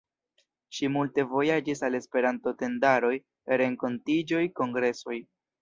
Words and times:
Ŝi 0.77 0.87
multe 0.93 1.25
vojaĝis 1.33 1.83
al 1.89 1.99
Esperanto-tendaroj, 1.99 3.13
renkontiĝoj, 3.63 4.45
kongresoj. 4.63 5.25